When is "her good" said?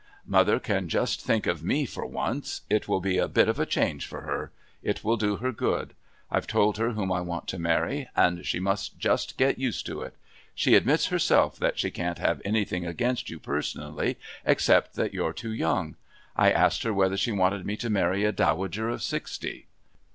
5.35-5.93